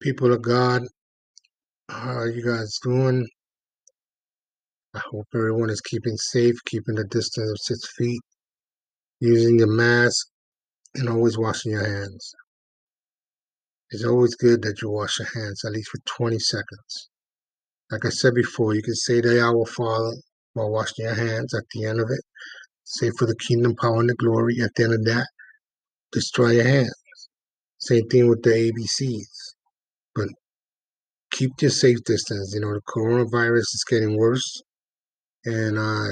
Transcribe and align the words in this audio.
People 0.00 0.32
of 0.32 0.42
God, 0.42 0.82
how 1.90 2.18
are 2.18 2.30
you 2.30 2.44
guys 2.44 2.78
doing? 2.84 3.26
I 4.94 5.00
hope 5.10 5.26
everyone 5.34 5.70
is 5.70 5.80
keeping 5.80 6.16
safe, 6.16 6.54
keeping 6.66 6.96
a 7.00 7.04
distance 7.04 7.50
of 7.50 7.58
six 7.60 7.80
feet, 7.96 8.20
using 9.18 9.58
your 9.58 9.74
mask, 9.74 10.28
and 10.94 11.08
always 11.08 11.36
washing 11.36 11.72
your 11.72 11.84
hands. 11.84 12.32
It's 13.90 14.04
always 14.04 14.36
good 14.36 14.62
that 14.62 14.80
you 14.82 14.90
wash 14.90 15.18
your 15.18 15.28
hands 15.34 15.64
at 15.64 15.72
least 15.72 15.90
for 15.90 15.98
20 16.16 16.38
seconds. 16.38 17.10
Like 17.90 18.04
I 18.04 18.10
said 18.10 18.34
before, 18.34 18.76
you 18.76 18.82
can 18.82 18.94
say 18.94 19.20
the 19.20 19.42
Our 19.42 19.66
Father 19.66 20.14
while 20.52 20.70
washing 20.70 21.06
your 21.06 21.14
hands 21.14 21.54
at 21.54 21.64
the 21.74 21.86
end 21.86 21.98
of 21.98 22.08
it. 22.08 22.20
Say 22.84 23.10
for 23.18 23.26
the 23.26 23.34
kingdom, 23.48 23.74
power, 23.74 23.98
and 23.98 24.10
the 24.10 24.14
glory. 24.14 24.58
At 24.62 24.70
the 24.76 24.84
end 24.84 24.94
of 24.94 25.04
that, 25.06 25.26
destroy 26.12 26.50
your 26.50 26.68
hands. 26.68 26.94
Same 27.80 28.06
thing 28.08 28.28
with 28.28 28.44
the 28.44 28.50
ABCs. 28.50 29.37
Keep 31.38 31.52
your 31.60 31.70
safe 31.70 31.98
distance. 32.04 32.52
You 32.52 32.60
know, 32.60 32.74
the 32.74 32.80
coronavirus 32.88 33.60
is 33.60 33.84
getting 33.88 34.18
worse. 34.18 34.60
And 35.44 35.78
I 35.78 36.08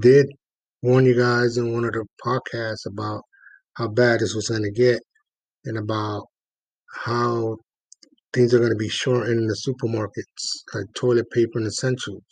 did 0.00 0.26
warn 0.82 1.06
you 1.06 1.16
guys 1.16 1.56
in 1.56 1.72
one 1.72 1.84
of 1.84 1.92
the 1.92 2.04
podcasts 2.24 2.86
about 2.86 3.22
how 3.74 3.86
bad 3.86 4.18
this 4.18 4.34
was 4.34 4.48
going 4.48 4.64
to 4.64 4.72
get 4.72 5.00
and 5.64 5.78
about 5.78 6.24
how 7.04 7.58
things 8.32 8.52
are 8.52 8.58
going 8.58 8.72
to 8.72 8.76
be 8.76 8.88
short 8.88 9.28
in 9.28 9.46
the 9.46 9.54
supermarkets, 9.54 10.74
like 10.74 10.92
toilet 10.96 11.30
paper 11.30 11.58
and 11.58 11.68
essentials. 11.68 12.24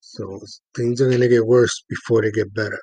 So 0.00 0.40
things 0.74 1.02
are 1.02 1.10
going 1.10 1.20
to 1.20 1.28
get 1.28 1.44
worse 1.44 1.84
before 1.90 2.22
they 2.22 2.30
get 2.30 2.54
better. 2.54 2.80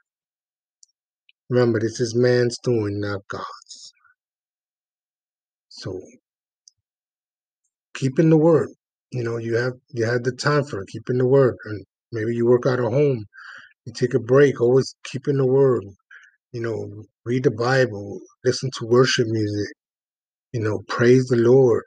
Remember, 1.49 1.80
this 1.80 1.99
is 1.99 2.13
man's 2.13 2.58
doing, 2.63 2.99
not 2.99 3.22
God's. 3.27 3.91
So 5.70 5.99
keeping 8.02 8.30
the 8.32 8.38
word. 8.38 8.70
You 9.12 9.24
know, 9.24 9.38
you 9.38 9.55
have 9.55 9.74
you 9.90 10.05
had 10.05 10.24
the 10.24 10.32
time 10.32 10.63
for 10.63 10.82
it, 10.82 10.88
keeping 10.88 11.20
the 11.20 11.27
word. 11.27 11.55
And 11.66 11.85
maybe 12.12 12.35
you 12.35 12.48
work 12.48 12.66
out 12.66 12.80
at 12.80 12.91
home, 12.91 13.26
you 13.85 13.93
take 13.93 14.16
a 14.16 14.20
break, 14.20 14.60
always 14.60 14.96
keeping 15.04 15.38
the 15.38 15.46
word. 15.46 15.84
You 16.52 16.62
know, 16.62 17.04
read 17.26 17.43
the 17.43 17.52
Bible, 17.52 18.20
listen 18.43 18.70
to 18.80 18.88
worship 18.88 19.27
music, 19.27 19.74
you 20.52 20.62
know, 20.62 20.80
praise 20.88 21.27
the 21.27 21.38
Lord 21.38 21.84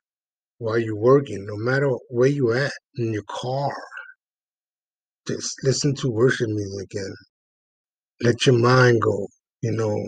while 0.58 0.78
you're 0.78 0.96
working, 0.96 1.44
no 1.46 1.56
matter 1.56 1.90
where 2.08 2.28
you're 2.28 2.56
at 2.56 2.72
in 2.96 3.12
your 3.12 3.24
car. 3.28 3.74
Just 5.26 5.52
listen 5.64 5.94
to 5.96 6.10
worship 6.10 6.48
music 6.48 6.88
and 6.94 7.16
let 8.22 8.46
your 8.46 8.58
mind 8.58 9.00
go, 9.02 9.26
you 9.62 9.72
know. 9.72 10.06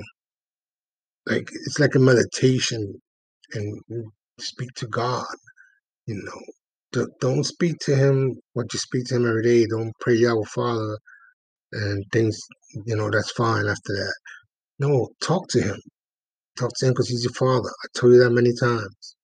Like 1.27 1.49
it's 1.67 1.81
like 1.81 1.95
a 1.97 1.99
meditation 1.99 3.01
and 3.55 3.83
speak 4.39 4.71
to 4.77 4.87
God, 4.87 5.25
you 6.07 6.23
know. 6.23 7.07
Don't 7.21 7.45
speak 7.45 7.77
to 7.81 7.95
him 7.95 8.41
what 8.55 8.73
you 8.73 8.79
speak 8.79 9.05
to 9.07 9.17
him 9.17 9.29
every 9.29 9.43
day. 9.43 9.67
Don't 9.67 9.93
pray 10.01 10.15
Yahweh 10.15 10.47
Father 10.55 10.99
and 11.73 12.05
things, 12.13 12.41
you 12.87 12.97
know, 12.97 13.11
that's 13.11 13.33
fine 13.33 13.67
after 13.67 13.93
that. 13.93 14.15
No, 14.79 15.11
talk 15.23 15.49
to 15.49 15.61
him. 15.61 15.77
Talk 16.59 16.71
to 16.77 16.87
him 16.87 16.93
because 16.93 17.09
he's 17.09 17.25
your 17.25 17.33
father. 17.33 17.69
I 17.69 17.87
told 17.99 18.15
you 18.15 18.21
that 18.21 18.31
many 18.31 18.53
times. 18.59 19.17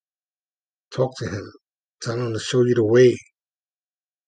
Talk 0.94 1.16
to 1.18 1.28
him. 1.28 1.52
Tell 2.02 2.20
him 2.20 2.32
to 2.34 2.38
show 2.38 2.64
you 2.64 2.74
the 2.74 2.84
way. 2.84 3.16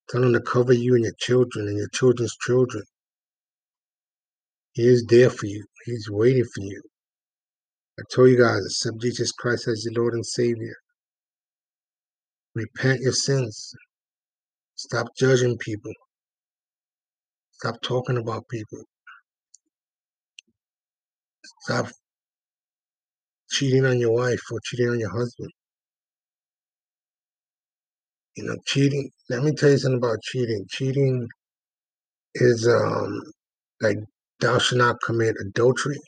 Tell 0.08 0.22
him 0.22 0.32
to 0.32 0.40
cover 0.40 0.72
you 0.72 0.94
and 0.94 1.04
your 1.04 1.14
children 1.18 1.68
and 1.68 1.76
your 1.76 1.88
children's 1.92 2.36
children. 2.46 2.84
He 4.72 4.86
is 4.86 5.04
there 5.08 5.30
for 5.30 5.46
you. 5.46 5.64
He's 5.84 6.08
waiting 6.10 6.44
for 6.44 6.62
you. 6.62 6.82
I 7.98 8.02
told 8.14 8.30
you 8.30 8.38
guys, 8.38 8.64
accept 8.64 9.00
Jesus 9.00 9.32
Christ 9.32 9.68
as 9.68 9.84
your 9.84 10.02
Lord 10.02 10.14
and 10.14 10.26
Savior. 10.26 10.74
Repent 12.54 13.00
your 13.00 13.12
sins. 13.12 13.72
Stop 14.76 15.08
judging 15.18 15.58
people. 15.58 15.92
Stop 17.52 17.80
talking 17.82 18.16
about 18.18 18.48
people. 18.48 18.80
Stop 21.62 21.88
cheating 23.50 23.86
on 23.86 23.98
your 24.00 24.12
wife 24.12 24.40
or 24.52 24.60
cheating 24.64 24.90
on 24.90 25.00
your 25.00 25.10
husband. 25.10 25.50
You 28.36 28.44
know, 28.44 28.56
cheating. 28.66 29.10
Let 29.30 29.42
me 29.44 29.52
tell 29.52 29.70
you 29.70 29.78
something 29.78 29.98
about 29.98 30.22
cheating. 30.22 30.66
Cheating 30.68 31.28
is 32.34 32.66
um 32.68 33.20
like 33.80 33.98
thou 34.40 34.58
shalt 34.58 34.78
not 34.78 34.96
commit 35.06 35.36
adultery. 35.40 35.98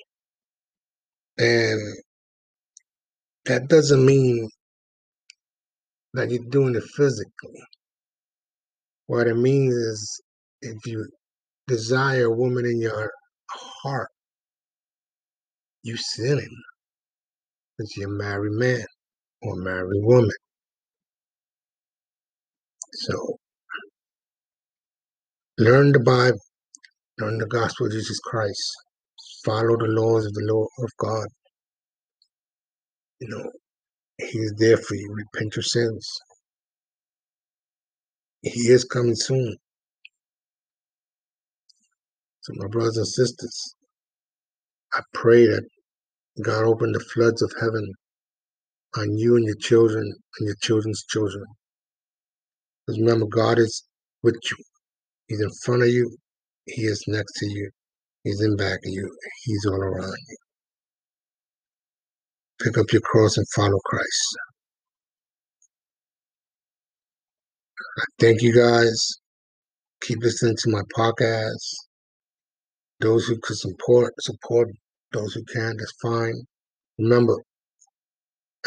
And 1.38 1.81
that 3.47 3.69
doesn't 3.69 4.04
mean 4.04 4.49
that 6.16 6.31
you're 6.31 6.44
doing 6.50 6.75
it 6.75 6.82
physically. 6.97 7.62
What 9.06 9.28
it 9.28 9.37
means 9.37 9.75
is 9.75 10.22
if 10.62 10.87
you 10.87 11.06
desire 11.69 12.25
a 12.25 12.31
woman 12.31 12.65
in 12.66 12.81
your 12.81 13.10
heart, 13.50 14.09
you 15.82 15.97
sinning 15.97 16.56
because 17.76 17.97
you're 17.97 18.09
a 18.09 18.12
married 18.12 18.53
man 18.53 18.84
or 19.43 19.56
married 19.56 20.03
woman. 20.03 20.31
So 22.94 23.37
learn 25.59 25.93
the 25.93 26.00
Bible, 26.00 26.41
learn 27.21 27.38
the 27.38 27.47
gospel 27.47 27.87
of 27.87 27.93
Jesus 27.93 28.19
Christ, 28.21 28.72
follow 29.44 29.76
the 29.76 29.88
laws 29.88 30.26
of 30.26 30.32
the 30.32 30.47
law 30.53 30.66
of 30.78 30.91
God. 30.99 31.26
You 33.21 33.28
know, 33.28 33.50
He's 34.19 34.53
there 34.59 34.78
for 34.78 34.94
you. 34.94 35.15
Repent 35.15 35.56
your 35.56 35.62
sins. 35.62 36.09
He 38.43 38.69
is 38.71 38.84
coming 38.84 39.16
soon. 39.16 39.56
So, 42.43 42.53
my 42.56 42.69
brothers 42.69 42.97
and 42.97 43.09
sisters, 43.09 43.75
I 44.94 45.00
pray 45.15 45.47
that 45.47 45.65
God 46.43 46.65
open 46.65 46.93
the 46.93 47.00
floods 47.00 47.43
of 47.43 47.53
heaven 47.60 47.93
on 48.97 49.16
you 49.19 49.37
and 49.37 49.44
your 49.47 49.56
children 49.56 50.05
and 50.38 50.47
your 50.47 50.56
children's 50.62 51.05
children. 51.09 51.44
Because 52.87 53.00
remember, 53.00 53.26
God 53.26 53.59
is 53.59 53.84
with 54.22 54.37
you. 54.50 54.56
He's 55.28 55.41
in 55.41 55.50
front 55.65 55.82
of 55.82 55.88
you. 55.88 56.16
He 56.66 56.82
is 56.82 57.05
next 57.09 57.32
to 57.38 57.47
you. 57.47 57.71
He's 58.25 58.41
in 58.43 58.56
back 58.56 58.78
of 58.84 58.93
you. 58.93 59.10
He's 59.44 59.66
all 59.66 59.81
around 59.82 60.16
you. 60.28 60.45
Pick 62.62 62.78
up 62.78 62.91
your 62.93 63.03
cross 63.03 63.37
and 63.37 63.47
follow 63.55 63.78
Christ. 63.84 64.37
I 67.99 68.05
thank 68.19 68.43
you 68.43 68.55
guys. 68.55 69.17
Keep 70.03 70.22
listening 70.22 70.56
to 70.59 70.71
my 70.71 70.83
podcast. 70.97 71.75
Those 73.00 73.27
who 73.27 73.39
could 73.43 73.56
support, 73.56 74.15
support. 74.21 74.69
Those 75.12 75.34
who 75.34 75.43
can't, 75.44 75.78
that's 75.78 75.93
fine. 76.03 76.47
Remember, 76.99 77.37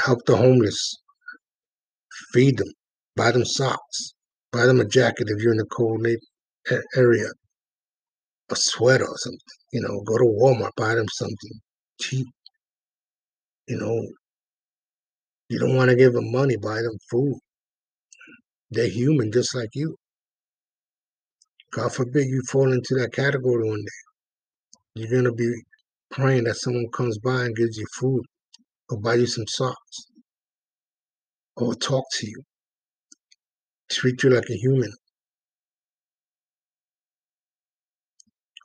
help 0.03 0.19
the 0.25 0.37
homeless. 0.37 0.95
Feed 2.33 2.57
them. 2.57 2.69
Buy 3.15 3.31
them 3.31 3.45
socks. 3.45 4.13
Buy 4.51 4.65
them 4.65 4.79
a 4.79 4.85
jacket 4.85 5.27
if 5.29 5.41
you're 5.41 5.53
in 5.53 5.59
a 5.59 5.65
cold 5.65 6.05
area. 6.95 7.27
A 8.51 8.55
sweater 8.55 9.05
or 9.05 9.17
something. 9.17 9.39
You 9.73 9.81
know, 9.81 10.01
go 10.01 10.17
to 10.17 10.23
Walmart, 10.23 10.71
buy 10.77 10.95
them 10.95 11.07
something 11.11 11.59
cheap. 12.01 12.27
You 13.69 13.77
know, 13.77 14.01
you 15.47 15.59
don't 15.59 15.75
want 15.75 15.91
to 15.91 15.95
give 15.95 16.13
them 16.13 16.31
money, 16.31 16.57
buy 16.57 16.81
them 16.81 16.97
food. 17.11 17.37
They're 18.71 18.89
human 18.89 19.31
just 19.31 19.55
like 19.55 19.69
you. 19.75 19.95
God 21.71 21.93
forbid 21.93 22.25
you 22.25 22.41
fall 22.49 22.73
into 22.73 22.95
that 22.95 23.13
category 23.13 23.69
one 23.69 23.85
day. 23.85 24.95
You're 24.95 25.11
going 25.11 25.25
to 25.25 25.33
be 25.33 25.53
praying 26.09 26.45
that 26.45 26.55
someone 26.55 26.87
comes 26.91 27.19
by 27.19 27.43
and 27.45 27.55
gives 27.55 27.77
you 27.77 27.85
food 27.99 28.23
or 28.89 28.99
buy 28.99 29.13
you 29.13 29.27
some 29.27 29.45
socks 29.47 30.07
or 31.55 31.75
talk 31.75 32.05
to 32.13 32.27
you, 32.27 32.41
treat 33.91 34.23
you 34.23 34.31
like 34.31 34.49
a 34.49 34.55
human. 34.55 34.91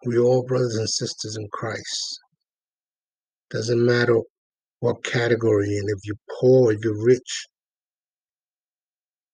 We're 0.06 0.20
all 0.22 0.44
brothers 0.46 0.76
and 0.76 0.88
sisters 0.88 1.36
in 1.38 1.46
Christ. 1.52 2.20
Doesn't 3.50 3.84
matter 3.84 4.20
what 4.84 5.02
category 5.02 5.78
and 5.78 5.88
if 5.88 6.04
you're 6.04 6.24
poor, 6.38 6.70
if 6.70 6.84
you're 6.84 7.02
rich, 7.02 7.46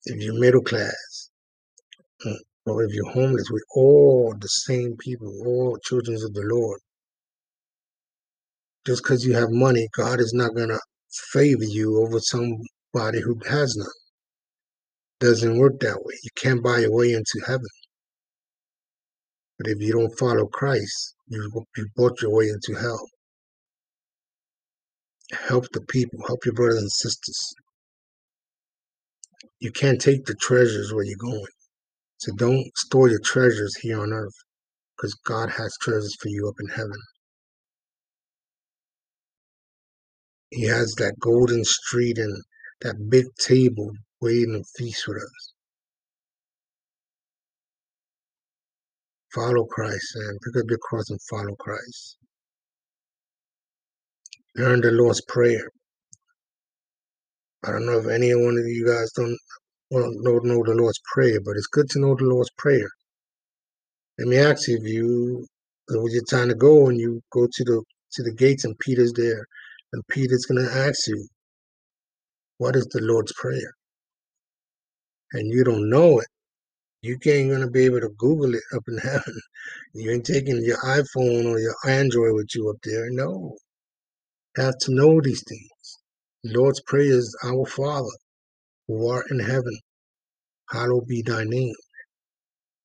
if 0.04 0.22
you're 0.22 0.38
middle 0.38 0.62
class, 0.62 1.30
mm, 2.24 2.36
or 2.66 2.84
if 2.84 2.92
you're 2.94 3.10
homeless, 3.10 3.50
we're 3.50 3.58
all 3.74 4.32
the 4.40 4.48
same 4.48 4.96
people, 4.98 5.26
all 5.44 5.76
children 5.82 6.14
of 6.14 6.32
the 6.34 6.44
Lord. 6.44 6.80
Just 8.86 9.02
because 9.02 9.26
you 9.26 9.34
have 9.34 9.50
money, 9.50 9.88
God 9.96 10.20
is 10.20 10.32
not 10.32 10.54
going 10.54 10.68
to 10.68 10.78
favor 11.32 11.64
you 11.64 11.98
over 11.98 12.20
somebody 12.20 13.20
who 13.20 13.36
has 13.48 13.76
none. 13.76 13.88
Doesn't 15.18 15.58
work 15.58 15.80
that 15.80 16.00
way. 16.04 16.14
You 16.22 16.30
can't 16.36 16.62
buy 16.62 16.78
your 16.78 16.92
way 16.92 17.12
into 17.12 17.40
heaven. 17.44 17.66
But 19.58 19.66
if 19.66 19.80
you 19.80 19.94
don't 19.94 20.16
follow 20.16 20.46
Christ, 20.46 21.16
you, 21.26 21.64
you 21.76 21.86
bought 21.96 22.22
your 22.22 22.30
way 22.32 22.50
into 22.50 22.80
hell. 22.80 23.04
Help 25.32 25.66
the 25.72 25.80
people. 25.82 26.18
Help 26.26 26.44
your 26.44 26.54
brothers 26.54 26.82
and 26.82 26.92
sisters. 26.92 27.54
You 29.60 29.70
can't 29.70 30.00
take 30.00 30.24
the 30.24 30.34
treasures 30.34 30.92
where 30.92 31.04
you're 31.04 31.16
going. 31.18 31.44
So 32.18 32.32
don't 32.36 32.66
store 32.76 33.08
your 33.08 33.20
treasures 33.20 33.76
here 33.76 34.00
on 34.00 34.12
earth 34.12 34.34
because 34.96 35.14
God 35.24 35.50
has 35.50 35.74
treasures 35.80 36.16
for 36.20 36.28
you 36.28 36.48
up 36.48 36.56
in 36.60 36.68
heaven. 36.68 37.00
He 40.50 40.66
has 40.66 40.94
that 40.98 41.14
golden 41.20 41.64
street 41.64 42.18
and 42.18 42.42
that 42.80 43.08
big 43.08 43.26
table 43.38 43.92
waiting 44.20 44.54
to 44.54 44.64
feast 44.76 45.06
with 45.06 45.18
us. 45.18 45.52
Follow 49.34 49.64
Christ 49.64 50.16
and 50.16 50.40
pick 50.40 50.62
up 50.62 50.68
your 50.68 50.78
cross 50.78 51.08
and 51.08 51.20
follow 51.30 51.54
Christ. 51.56 52.16
Learn 54.56 54.80
the 54.80 54.90
Lord's 54.90 55.22
Prayer. 55.22 55.70
I 57.64 57.70
don't 57.72 57.86
know 57.86 57.98
if 57.98 58.08
any 58.08 58.34
one 58.34 58.58
of 58.58 58.66
you 58.66 58.86
guys 58.86 59.12
don't 59.12 59.38
don't 59.92 60.44
know 60.44 60.62
the 60.64 60.74
Lord's 60.74 61.00
Prayer, 61.12 61.40
but 61.44 61.56
it's 61.56 61.66
good 61.68 61.88
to 61.90 62.00
know 62.00 62.16
the 62.16 62.24
Lord's 62.24 62.50
Prayer. 62.58 62.88
Let 64.18 64.28
me 64.28 64.38
ask 64.38 64.66
you 64.66 64.76
if 64.76 64.84
you 64.84 65.46
when 65.88 66.12
your 66.12 66.24
time 66.24 66.48
to 66.48 66.54
go 66.54 66.88
and 66.88 66.98
you 66.98 67.20
go 67.32 67.46
to 67.46 67.64
the 67.64 67.82
to 68.12 68.22
the 68.22 68.32
gates 68.32 68.64
and 68.64 68.78
Peter's 68.78 69.12
there, 69.12 69.46
and 69.92 70.02
Peter's 70.08 70.46
gonna 70.46 70.68
ask 70.68 71.06
you, 71.06 71.28
what 72.58 72.74
is 72.74 72.86
the 72.86 73.00
Lord's 73.02 73.32
Prayer? 73.34 73.72
And 75.32 75.52
you 75.52 75.62
don't 75.62 75.88
know 75.88 76.18
it. 76.18 76.26
You 77.02 77.18
ain't 77.26 77.50
gonna 77.50 77.70
be 77.70 77.84
able 77.84 78.00
to 78.00 78.10
Google 78.18 78.54
it 78.54 78.62
up 78.74 78.82
in 78.88 78.98
heaven. 79.02 79.40
You 79.94 80.10
ain't 80.10 80.26
taking 80.26 80.62
your 80.64 80.78
iPhone 80.78 81.46
or 81.46 81.58
your 81.60 81.76
Android 81.86 82.34
with 82.34 82.54
you 82.54 82.68
up 82.70 82.76
there. 82.82 83.10
No. 83.10 83.56
Have 84.56 84.78
to 84.80 84.94
know 84.94 85.20
these 85.22 85.44
things. 85.48 85.98
The 86.42 86.58
Lord's 86.58 86.80
Prayer 86.82 87.12
is 87.12 87.36
our 87.44 87.64
Father, 87.66 88.16
who 88.88 89.08
art 89.08 89.26
in 89.30 89.38
heaven, 89.38 89.78
hallowed 90.70 91.06
be 91.06 91.22
thy 91.22 91.44
name. 91.44 91.74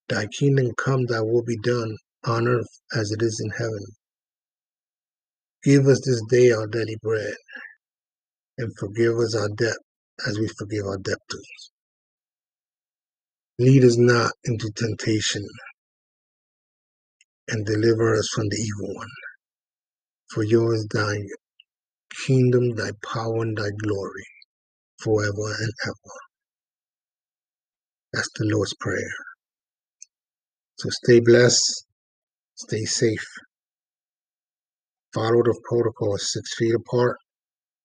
Thy 0.07 0.27
kingdom 0.27 0.73
come, 0.77 1.07
thy 1.07 1.21
will 1.21 1.44
be 1.44 1.57
done 1.57 1.97
on 2.25 2.47
earth 2.47 2.69
as 2.95 3.12
it 3.12 3.23
is 3.23 3.41
in 3.44 3.50
heaven. 3.51 3.85
Give 5.63 5.88
us 5.88 6.01
this 6.06 6.21
day 6.29 6.51
our 6.51 6.67
daily 6.67 6.97
bread, 7.01 7.33
and 8.59 8.71
forgive 8.77 9.17
us 9.17 9.35
our 9.35 9.50
debt 9.50 9.77
as 10.27 10.38
we 10.38 10.47
forgive 10.59 10.85
our 10.85 11.00
debtors. 11.00 11.71
Lead 13.57 13.83
us 13.83 13.97
not 13.97 14.33
into 14.44 14.69
temptation, 14.75 15.44
and 17.50 17.65
deliver 17.65 18.13
us 18.13 18.29
from 18.35 18.50
the 18.50 18.57
evil 18.57 18.95
one. 18.95 19.07
For 20.29 20.44
yours 20.44 20.81
is 20.81 20.88
thy 20.94 21.17
kingdom, 22.25 22.75
thy 22.75 22.91
power, 23.03 23.41
and 23.41 23.57
thy 23.57 23.69
glory, 23.83 24.25
forever 25.00 25.56
and 25.59 25.71
ever. 25.85 26.15
That's 28.13 28.29
the 28.35 28.45
Lord's 28.45 28.73
Prayer. 28.79 29.12
So 30.77 30.89
stay 30.89 31.19
blessed, 31.19 31.85
stay 32.56 32.85
safe. 32.85 33.25
Follow 35.13 35.44
the 35.44 35.59
protocol 35.69 36.17
six 36.17 36.56
feet 36.57 36.75
apart. 36.75 37.17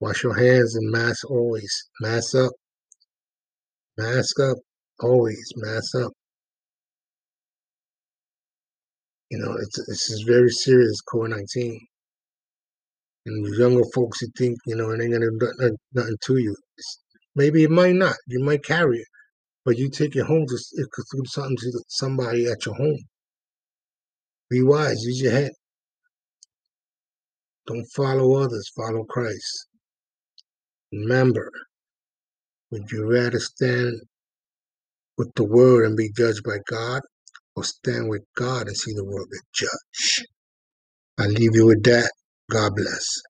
Wash 0.00 0.24
your 0.24 0.36
hands 0.36 0.74
and 0.74 0.90
mask 0.90 1.30
always. 1.30 1.72
Mask 2.00 2.34
up. 2.34 2.52
Mask 3.98 4.40
up. 4.40 4.56
Always 5.00 5.52
mask 5.56 5.94
up. 5.96 6.12
You 9.30 9.38
know, 9.38 9.52
it's 9.52 9.76
this 9.86 10.10
is 10.10 10.24
very 10.26 10.50
serious, 10.50 10.96
COVID 11.14 11.30
nineteen. 11.30 11.86
And 13.26 13.55
younger 13.56 13.84
folks 13.94 14.20
who 14.20 14.28
think, 14.37 14.56
you 14.67 14.76
know, 14.76 14.90
it 14.90 15.02
ain't 15.02 15.12
gonna 15.12 15.31
do 15.31 15.76
nothing, 15.93 16.17
to 16.25 16.37
you. 16.38 16.56
It's, 16.76 16.99
maybe 17.34 17.64
it 17.64 17.70
might 17.70 17.94
not. 17.94 18.17
You 18.26 18.43
might 18.43 18.64
carry 18.64 18.99
it, 18.99 19.06
but 19.64 19.76
you 19.76 19.90
take 19.90 20.17
it 20.17 20.25
home 20.25 20.46
to 20.46 20.58
it 20.72 20.90
could 20.90 21.05
do 21.12 21.22
something 21.26 21.56
to 21.56 21.84
somebody 21.88 22.46
at 22.46 22.64
your 22.64 22.75
home. 22.76 22.99
Be 24.49 24.62
wise. 24.62 25.02
Use 25.05 25.22
your 25.22 25.32
head. 25.32 25.52
Don't 27.67 27.87
follow 27.94 28.37
others. 28.37 28.70
Follow 28.75 29.05
Christ. 29.05 29.69
Remember, 30.93 31.50
would 32.70 32.90
you 32.90 33.11
rather 33.11 33.38
stand 33.38 34.00
with 35.19 35.32
the 35.34 35.44
world 35.44 35.84
and 35.84 35.96
be 35.96 36.11
judged 36.16 36.43
by 36.43 36.56
God, 36.69 37.02
or 37.55 37.64
stand 37.64 38.08
with 38.08 38.23
God 38.37 38.66
and 38.66 38.76
see 38.76 38.93
the 38.94 39.05
world 39.05 39.28
get 39.31 39.43
judged? 39.52 40.26
I 41.19 41.26
leave 41.26 41.55
you 41.55 41.66
with 41.66 41.82
that. 41.84 42.11
God 42.50 42.76
bless. 42.76 43.29